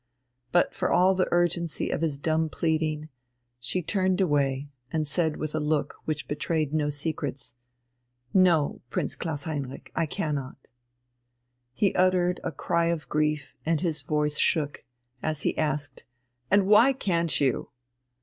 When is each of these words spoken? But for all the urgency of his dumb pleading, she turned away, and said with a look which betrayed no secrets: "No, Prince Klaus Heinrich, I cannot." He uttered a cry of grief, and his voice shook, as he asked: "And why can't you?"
But 0.51 0.73
for 0.73 0.91
all 0.91 1.13
the 1.13 1.27
urgency 1.29 1.91
of 1.91 2.01
his 2.01 2.17
dumb 2.17 2.49
pleading, 2.49 3.09
she 3.59 3.83
turned 3.83 4.19
away, 4.19 4.67
and 4.91 5.05
said 5.07 5.37
with 5.37 5.53
a 5.53 5.59
look 5.59 5.93
which 6.05 6.27
betrayed 6.27 6.73
no 6.73 6.89
secrets: 6.89 7.53
"No, 8.33 8.81
Prince 8.89 9.15
Klaus 9.15 9.43
Heinrich, 9.43 9.91
I 9.95 10.07
cannot." 10.07 10.55
He 11.75 11.93
uttered 11.93 12.39
a 12.43 12.51
cry 12.51 12.85
of 12.87 13.09
grief, 13.09 13.53
and 13.63 13.81
his 13.81 14.01
voice 14.01 14.39
shook, 14.39 14.83
as 15.21 15.43
he 15.43 15.55
asked: 15.55 16.07
"And 16.49 16.65
why 16.65 16.93
can't 16.93 17.39
you?" 17.39 17.69